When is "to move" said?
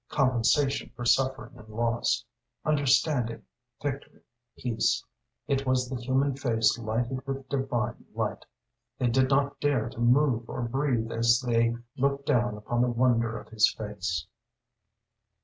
9.89-10.49